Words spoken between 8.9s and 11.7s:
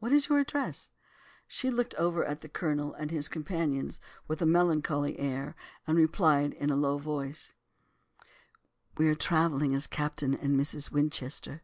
'We are travelling as "Captain and Mrs. Winchester."